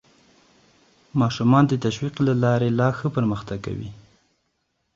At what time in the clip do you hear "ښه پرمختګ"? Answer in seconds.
2.97-3.57